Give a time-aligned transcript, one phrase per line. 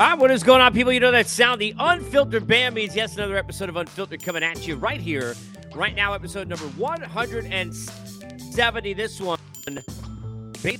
[0.00, 0.94] All right, what is going on, people?
[0.94, 1.60] You know that sound.
[1.60, 5.34] The Unfiltered Band means yes, another episode of Unfiltered coming at you right here,
[5.74, 8.94] right now, episode number 170.
[8.94, 9.38] This one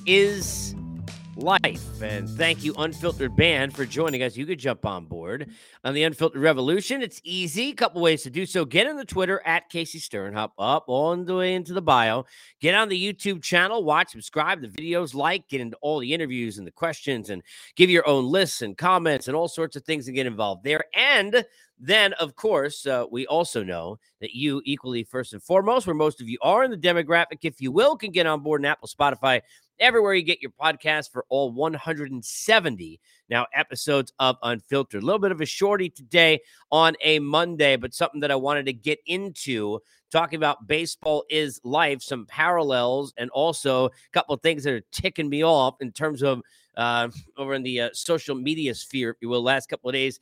[0.06, 0.74] is
[1.36, 2.02] life.
[2.02, 4.36] And thank you, Unfiltered Band, for joining us.
[4.36, 5.50] You could jump on board
[5.84, 7.02] on the Unfiltered Revolution.
[7.02, 7.70] It's easy.
[7.70, 8.64] A couple ways to do so.
[8.64, 12.26] Get on the Twitter at Casey Stern, hop up on the way into the bio.
[12.60, 16.58] Get on the YouTube channel, watch, subscribe, the videos, like, get into all the interviews
[16.58, 17.42] and the questions, and
[17.76, 20.84] give your own lists and comments and all sorts of things and get involved there.
[20.94, 21.44] And
[21.80, 26.20] then, of course, uh, we also know that you, equally first and foremost, where most
[26.20, 28.86] of you are in the demographic, if you will, can get on board in Apple,
[28.86, 29.40] Spotify,
[29.78, 35.02] everywhere you get your podcast for all 170 now episodes of Unfiltered.
[35.02, 36.40] A little bit of a shorty today
[36.70, 39.78] on a Monday, but something that I wanted to get into
[40.12, 44.82] talking about baseball is life, some parallels, and also a couple of things that are
[44.92, 46.42] ticking me off in terms of
[46.76, 47.08] uh,
[47.38, 50.20] over in the uh, social media sphere, if you will, last couple of days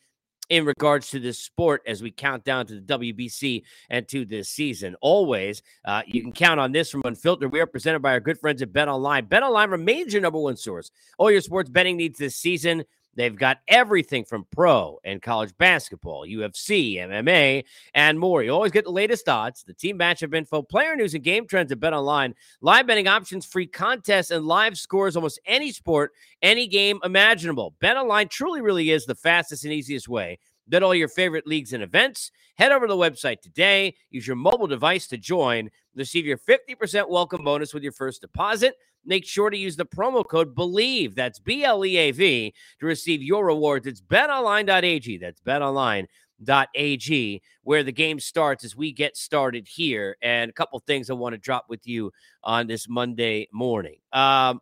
[0.49, 4.49] in regards to this sport as we count down to the WBC and to this
[4.49, 4.97] season.
[5.01, 7.53] Always, uh, you can count on this from Unfiltered.
[7.53, 9.25] We are presented by our good friends at Bet Online.
[9.27, 10.91] Bet Online remains your number one source.
[11.19, 12.85] All your sports betting needs this season.
[13.19, 18.45] They've got everything from pro and college basketball, UFC, MMA, and more.
[18.45, 21.73] You always get the latest odds, the team matchup info, player news, and game trends
[21.73, 22.33] at Bet Online.
[22.61, 26.12] Live betting options, free contests, and live scores almost any sport,
[26.43, 27.75] any game imaginable.
[27.81, 31.73] Bet Online truly, really is the fastest and easiest way Bet all your favorite leagues
[31.73, 32.31] and events.
[32.56, 33.95] Head over to the website today.
[34.11, 35.71] Use your mobile device to join.
[35.95, 38.75] Receive your 50% welcome bonus with your first deposit.
[39.05, 42.87] Make sure to use the promo code BLEAV, that's B L E A V, to
[42.87, 43.87] receive your rewards.
[43.87, 45.19] It's betonline.ag.
[45.19, 50.17] That's betonline.ag, where the game starts as we get started here.
[50.21, 52.12] And a couple things I want to drop with you
[52.43, 53.97] on this Monday morning.
[54.12, 54.61] Um,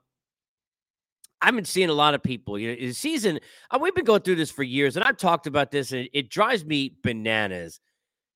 [1.42, 2.58] I've been seeing a lot of people.
[2.58, 5.46] You know, the season uh, we've been going through this for years, and I've talked
[5.46, 7.80] about this, and it drives me bananas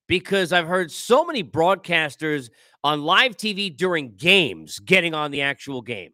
[0.06, 2.50] because I've heard so many broadcasters
[2.82, 6.10] on live TV during games getting on the actual game,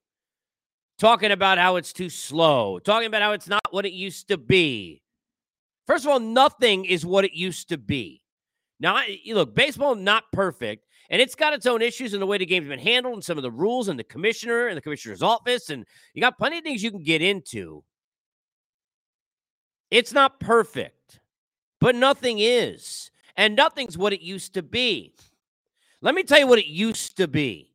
[0.99, 4.37] talking about how it's too slow, talking about how it's not what it used to
[4.37, 5.03] be.
[5.87, 8.23] First of all, nothing is what it used to be.
[8.79, 12.47] Now, look, baseball not perfect, and it's got its own issues in the way the
[12.47, 15.71] game's been handled and some of the rules and the commissioner and the commissioner's office.
[15.71, 15.85] And
[16.15, 17.85] you got plenty of things you can get into.
[19.91, 21.21] It's not perfect,
[21.81, 23.11] but nothing is.
[23.37, 25.15] And nothing's what it used to be.
[26.01, 27.73] Let me tell you what it used to be.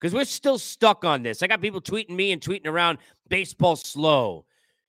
[0.00, 1.42] Because we're still stuck on this.
[1.42, 2.98] I got people tweeting me and tweeting around
[3.28, 4.44] baseball slow.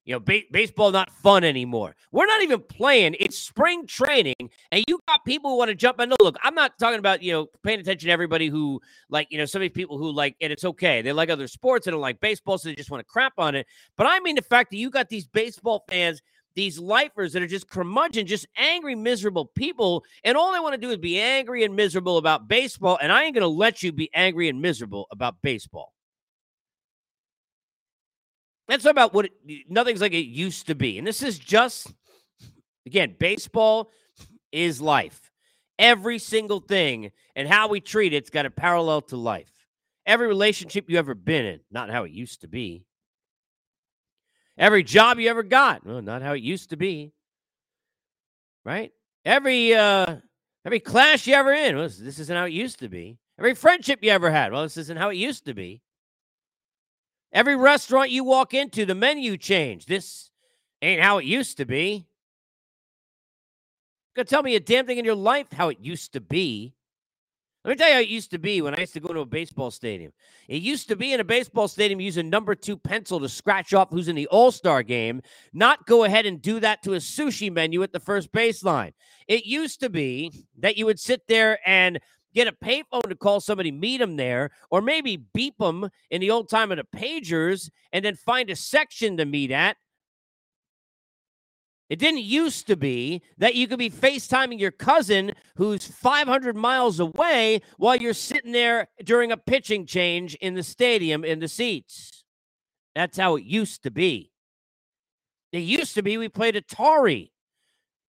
[0.06, 1.96] You know, ba- baseball not fun anymore.
[2.12, 3.16] We're not even playing.
[3.19, 4.36] It's spring training,
[4.72, 6.10] and you got people who want to jump in.
[6.10, 8.80] No, look, I'm not talking about you know paying attention to everybody who
[9.10, 11.02] like you know some of these people who like, and it's okay.
[11.02, 11.86] They like other sports.
[11.86, 13.66] They don't like baseball, so they just want to crap on it.
[13.98, 16.22] But I mean the fact that you got these baseball fans,
[16.54, 20.81] these lifers that are just curmudgeon, just angry, miserable people, and all they want to
[20.81, 23.00] do is be angry and miserable about baseball.
[23.02, 25.94] And I ain't gonna let you be angry and miserable about baseball.
[28.68, 30.98] Let's talk about what it, nothing's like it used to be.
[30.98, 31.94] And this is just,
[32.86, 33.92] again, baseball
[34.52, 35.32] is life.
[35.78, 39.52] Every single thing and how we treat it's got a parallel to life.
[40.06, 42.86] Every relationship you ever been in, not how it used to be.
[44.58, 47.12] Every job you ever got, well, not how it used to be.
[48.64, 48.92] Right?
[49.26, 50.18] Every uh
[50.64, 53.18] every class you ever in, well, this isn't how it used to be.
[53.38, 55.82] Every friendship you ever had, well, this isn't how it used to be.
[57.36, 59.90] Every restaurant you walk into, the menu changed.
[59.90, 60.30] This
[60.82, 62.08] ain't how it used to be.
[64.16, 66.74] You Gonna tell me a damn thing in your life how it used to be.
[67.66, 69.20] Let me tell you how it used to be when I used to go to
[69.20, 70.14] a baseball stadium.
[70.48, 73.74] It used to be in a baseball stadium use a number two pencil to scratch
[73.74, 75.22] off who's in the All Star game,
[75.52, 78.94] not go ahead and do that to a sushi menu at the first baseline.
[79.28, 82.00] It used to be that you would sit there and
[82.36, 86.30] get a payphone to call somebody, meet them there, or maybe beep them in the
[86.30, 89.78] old time of the pagers and then find a section to meet at
[91.90, 97.00] it didn't used to be that you could be FaceTiming your cousin who's 500 miles
[97.00, 102.24] away while you're sitting there during a pitching change in the stadium in the seats.
[102.96, 104.31] That's how it used to be.
[105.52, 107.30] It used to be we played Atari.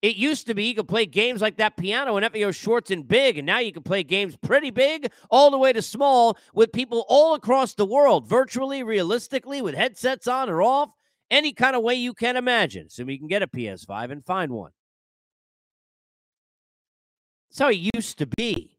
[0.03, 3.07] It used to be you could play games like that piano and FAO Schwarz and
[3.07, 6.73] big, and now you can play games pretty big all the way to small with
[6.73, 10.89] people all across the world, virtually, realistically, with headsets on or off
[11.31, 12.89] any kind of way you can imagine.
[12.89, 14.71] So you can get a PS5 and find one.
[17.49, 18.77] That's how it used to be.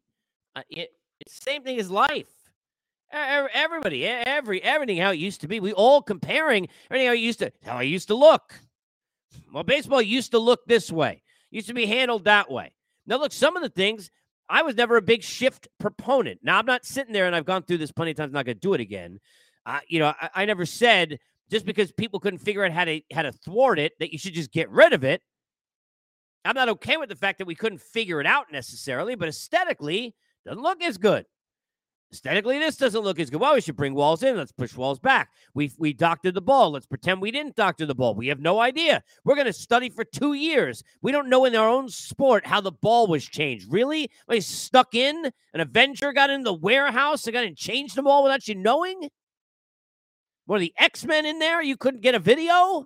[0.55, 2.29] Uh, it, it's the same thing as life.
[3.11, 5.59] Everybody, every everything how it used to be.
[5.59, 8.59] We all comparing everything how it used to how it used to look.
[9.53, 11.21] Well, baseball used to look this way.
[11.51, 12.73] Used to be handled that way.
[13.05, 14.11] Now, look, some of the things
[14.49, 16.39] I was never a big shift proponent.
[16.43, 18.29] Now, I'm not sitting there and I've gone through this plenty of times.
[18.29, 19.19] I'm not going to do it again.
[19.65, 21.19] Uh, you know, I, I never said
[21.49, 24.33] just because people couldn't figure out how to how to thwart it that you should
[24.33, 25.21] just get rid of it.
[26.43, 30.13] I'm not okay with the fact that we couldn't figure it out necessarily, but aesthetically
[30.45, 31.25] doesn't look as good.
[32.15, 33.41] Aesthetically, this doesn't look as good.
[33.41, 34.37] Well, we should bring walls in.
[34.37, 35.31] Let's push walls back.
[35.53, 36.71] We we doctored the ball.
[36.71, 38.15] Let's pretend we didn't doctor the ball.
[38.15, 39.03] We have no idea.
[39.25, 40.81] We're going to study for two years.
[41.01, 43.67] We don't know in our own sport how the ball was changed.
[43.69, 44.09] Really?
[44.29, 45.29] They stuck in.
[45.53, 47.27] An Avenger got in the warehouse.
[47.27, 49.09] and got and changed them all without you knowing.
[50.47, 51.61] Were the X Men in there?
[51.61, 52.85] You couldn't get a video?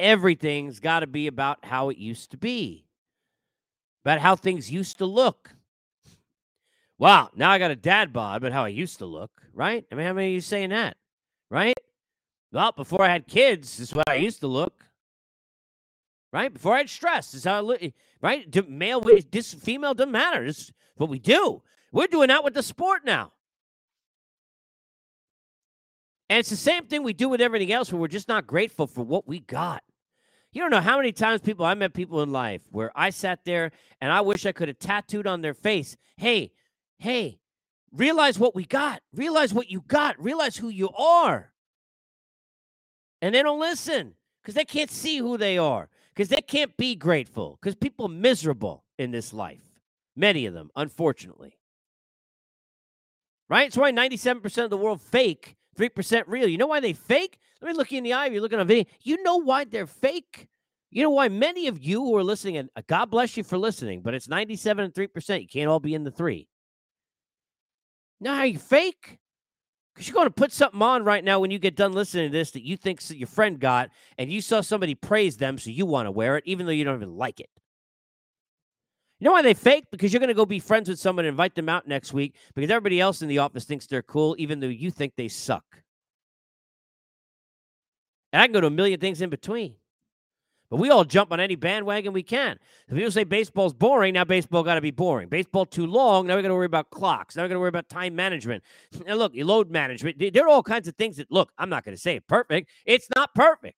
[0.00, 2.87] Everything's got to be about how it used to be,
[4.08, 5.50] about how things used to look.
[6.96, 9.84] Wow, now I got a dad bod, but how I used to look, right?
[9.92, 10.96] I mean, how many of you saying that,
[11.50, 11.76] right?
[12.50, 14.82] Well, before I had kids, this is what I used to look,
[16.32, 16.50] right?
[16.50, 17.82] Before I had stress, this is how I look,
[18.22, 18.66] right?
[18.66, 20.42] Male, this female doesn't matter.
[20.42, 21.62] This is what we do.
[21.92, 23.32] We're doing that with the sport now.
[26.30, 28.86] And it's the same thing we do with everything else where we're just not grateful
[28.86, 29.82] for what we got.
[30.58, 33.44] You don't know how many times people I met people in life where I sat
[33.44, 33.70] there
[34.00, 36.50] and I wish I could have tattooed on their face, hey,
[36.98, 37.38] hey,
[37.92, 41.52] realize what we got, realize what you got, realize who you are.
[43.22, 46.96] And they don't listen because they can't see who they are, because they can't be
[46.96, 49.62] grateful, because people are miserable in this life.
[50.16, 51.54] Many of them, unfortunately
[53.48, 53.68] right?
[53.68, 56.48] It's why 97% of the world fake, 3% real.
[56.48, 57.38] You know why they fake?
[57.60, 58.26] Let me look you in the eye.
[58.26, 58.84] If you're looking on video.
[59.02, 60.48] You know why they're fake?
[60.90, 63.58] You know why many of you who are listening, and uh, God bless you for
[63.58, 65.42] listening, but it's 97 and 3%.
[65.42, 66.48] You can't all be in the three.
[68.20, 69.18] Now, how you fake?
[69.94, 72.38] Because you're going to put something on right now when you get done listening to
[72.38, 75.84] this that you think your friend got, and you saw somebody praise them, so you
[75.84, 77.50] want to wear it, even though you don't even like it.
[79.20, 79.86] You know why they fake?
[79.90, 82.36] Because you're going to go be friends with someone and invite them out next week
[82.54, 85.64] because everybody else in the office thinks they're cool, even though you think they suck.
[88.32, 89.74] And I can go to a million things in between.
[90.70, 92.58] But we all jump on any bandwagon we can.
[92.88, 95.28] If people say baseball's boring, now baseball got to be boring.
[95.28, 97.36] Baseball too long, now we got to worry about clocks.
[97.36, 98.62] Now we got to worry about time management.
[99.06, 100.18] And look, load management.
[100.18, 102.68] There are all kinds of things that, look, I'm not going to say perfect.
[102.84, 103.76] It's not perfect.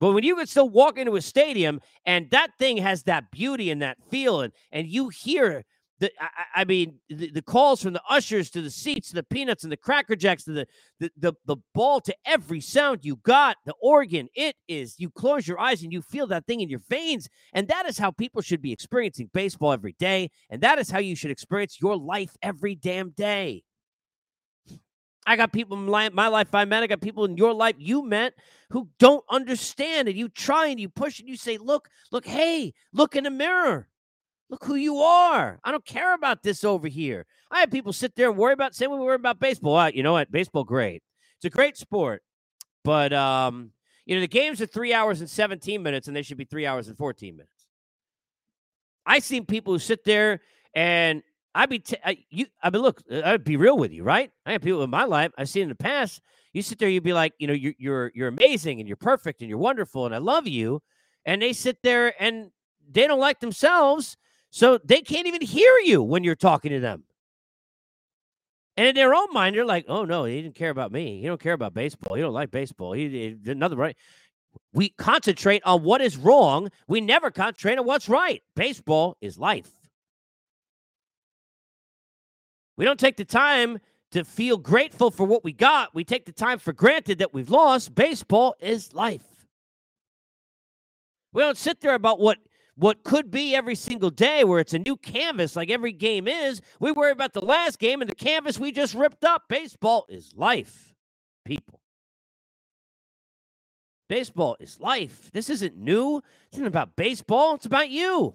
[0.00, 3.70] But when you can still walk into a stadium and that thing has that beauty
[3.70, 5.64] and that feel, and, and you hear
[6.00, 9.22] the, I, I mean, the, the, calls from the ushers to the seats, to the
[9.22, 10.66] peanuts and the cracker jacks, to the,
[10.98, 15.46] the, the, the ball, to every sound you got, the organ, it is, you close
[15.46, 17.28] your eyes and you feel that thing in your veins.
[17.52, 20.30] And that is how people should be experiencing baseball every day.
[20.48, 23.62] And that is how you should experience your life every damn day.
[25.26, 26.82] I got people in my, my life I met.
[26.82, 28.32] I got people in your life you met
[28.70, 30.08] who don't understand.
[30.08, 33.30] And you try and you push and you say, look, look, hey, look in the
[33.30, 33.88] mirror.
[34.50, 35.60] Look who you are.
[35.62, 37.24] I don't care about this over here.
[37.52, 39.76] I have people sit there and worry about, same way we worry about baseball.
[39.76, 40.30] Uh, you know what?
[40.30, 41.02] Baseball, great.
[41.36, 42.22] It's a great sport.
[42.82, 43.70] But, um,
[44.06, 46.66] you know, the games are three hours and 17 minutes, and they should be three
[46.66, 47.66] hours and 14 minutes.
[49.06, 50.40] I've seen people who sit there
[50.74, 51.22] and
[51.54, 52.46] I'd be t- I, you.
[52.62, 54.30] I mean, look, uh, I'd be real with you, right?
[54.46, 56.20] I have people in my life I've seen in the past.
[56.52, 59.40] You sit there, you'd be like, you know, you're you're you're amazing and you're perfect
[59.40, 60.80] and you're wonderful and I love you,
[61.24, 62.50] and they sit there and
[62.88, 64.16] they don't like themselves,
[64.50, 67.04] so they can't even hear you when you're talking to them.
[68.76, 71.20] And in their own mind, they're like, "Oh no, he didn't care about me.
[71.20, 72.14] He don't care about baseball.
[72.16, 72.92] He don't like baseball.
[72.92, 73.96] He, he did nothing right."
[74.72, 76.70] We concentrate on what is wrong.
[76.88, 78.42] We never concentrate on what's right.
[78.56, 79.70] Baseball is life.
[82.76, 83.78] We don't take the time
[84.12, 85.94] to feel grateful for what we got.
[85.94, 87.94] We take the time for granted that we've lost.
[87.94, 89.22] Baseball is life.
[91.32, 92.38] We don't sit there about what
[92.80, 96.62] what could be every single day where it's a new canvas like every game is.
[96.80, 99.44] We worry about the last game and the canvas we just ripped up.
[99.48, 100.94] Baseball is life,
[101.44, 101.80] people.
[104.08, 105.30] Baseball is life.
[105.32, 106.22] This isn't new.
[106.50, 107.54] It's not about baseball.
[107.54, 108.34] It's about you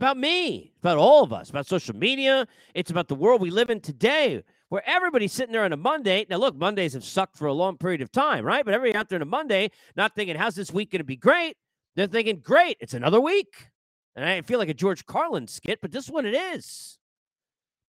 [0.00, 2.48] about me, about all of us, about social media.
[2.74, 6.24] It's about the world we live in today, where everybody's sitting there on a Monday.
[6.30, 8.64] Now, look, Mondays have sucked for a long period of time, right?
[8.64, 11.16] But everybody out there on a Monday, not thinking, how's this week going to be
[11.16, 11.58] great?
[11.96, 13.68] They're thinking, great, it's another week.
[14.16, 16.98] And I feel like a George Carlin skit, but this one it is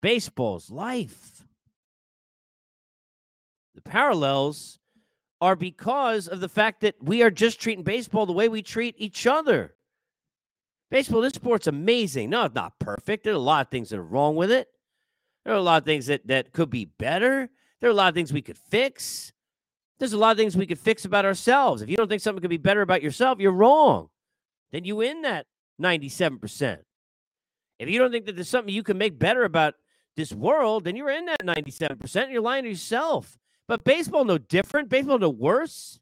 [0.01, 1.43] baseball's life.
[3.75, 4.79] The parallels
[5.39, 8.95] are because of the fact that we are just treating baseball the way we treat
[8.97, 9.73] each other.
[10.89, 12.29] Baseball, this sport's amazing.
[12.29, 13.23] No, it's not perfect.
[13.23, 14.67] There are a lot of things that are wrong with it.
[15.45, 17.49] There are a lot of things that, that could be better.
[17.79, 19.31] There are a lot of things we could fix.
[20.01, 21.83] There's a lot of things we could fix about ourselves.
[21.83, 24.09] If you don't think something could be better about yourself, you're wrong.
[24.71, 25.45] Then you win that
[25.79, 26.79] 97%.
[27.77, 29.75] If you don't think that there's something you can make better about
[30.15, 32.31] this world, then you're in that 97%.
[32.31, 33.37] You're lying to yourself.
[33.67, 34.89] But baseball, no different.
[34.89, 35.99] Baseball, no worse.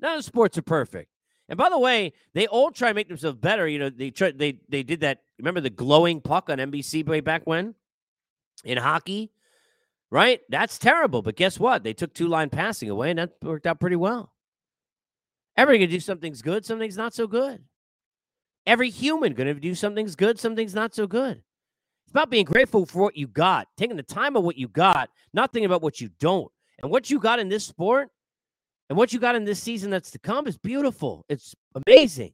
[0.00, 1.10] None of sports are perfect.
[1.46, 3.68] And by the way, they all try to make themselves better.
[3.68, 5.20] You know, they try, they they did that.
[5.38, 7.74] Remember the glowing puck on NBC way back when
[8.64, 9.30] in hockey,
[10.10, 10.40] right?
[10.48, 11.22] That's terrible.
[11.22, 11.84] But guess what?
[11.84, 14.32] They took two line passing away, and that worked out pretty well.
[15.56, 17.64] Everybody gonna do something's good, something's not so good.
[18.66, 21.42] Every human gonna do something's good, something's not so good.
[22.04, 25.10] It's about being grateful for what you got, taking the time of what you got,
[25.34, 26.50] not thinking about what you don't.
[26.80, 28.08] And what you got in this sport
[28.88, 31.24] and what you got in this season that's to come is beautiful.
[31.28, 31.54] It's
[31.86, 32.32] amazing.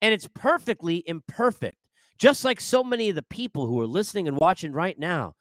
[0.00, 1.76] And it's perfectly imperfect.
[2.18, 5.34] Just like so many of the people who are listening and watching right now,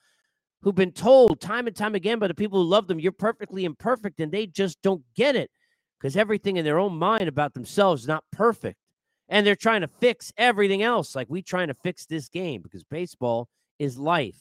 [0.63, 3.65] who've been told time and time again by the people who love them, you're perfectly
[3.65, 5.51] imperfect, and they just don't get it
[6.00, 8.77] because everything in their own mind about themselves is not perfect.
[9.29, 12.84] And they're trying to fix everything else, like we trying to fix this game because
[12.84, 13.48] baseball
[13.79, 14.39] is life.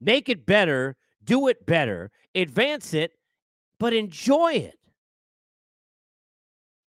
[0.00, 3.12] Make it better, do it better, advance it,
[3.78, 4.78] but enjoy it.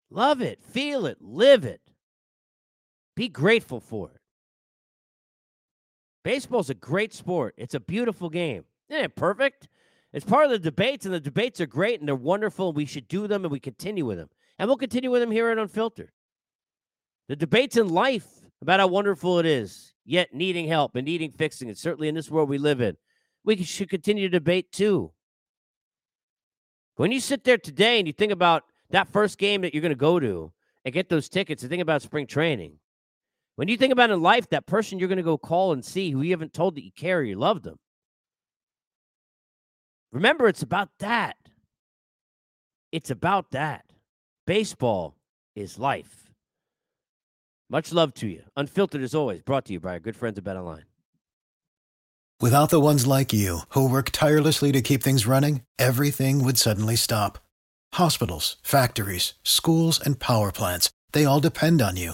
[0.09, 1.81] Love it, feel it, live it.
[3.15, 4.22] Be grateful for it.
[6.23, 7.53] Baseball's a great sport.
[7.57, 8.63] It's a beautiful game.
[8.89, 9.67] Isn't it perfect?
[10.13, 12.69] It's part of the debates, and the debates are great and they're wonderful.
[12.69, 14.29] And we should do them and we continue with them.
[14.59, 16.11] And we'll continue with them here at Unfiltered.
[17.27, 18.27] The debates in life
[18.61, 22.29] about how wonderful it is, yet needing help and needing fixing it, certainly in this
[22.29, 22.95] world we live in,
[23.43, 25.11] we should continue to debate too.
[26.95, 29.89] When you sit there today and you think about that first game that you're going
[29.89, 30.53] to go to
[30.85, 32.73] and get those tickets and think about spring training.
[33.55, 36.11] When you think about in life, that person you're going to go call and see
[36.11, 37.77] who you haven't told that you care or you love them.
[40.11, 41.37] Remember, it's about that.
[42.91, 43.85] It's about that.
[44.45, 45.15] Baseball
[45.55, 46.31] is life.
[47.69, 48.43] Much love to you.
[48.55, 50.85] Unfiltered as always, brought to you by our good friends at Bet Online.
[52.39, 56.95] Without the ones like you who work tirelessly to keep things running, everything would suddenly
[56.95, 57.39] stop
[57.93, 62.13] Hospitals, factories, schools, and power plants, they all depend on you.